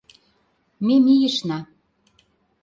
[0.85, 1.59] Ме мийышна.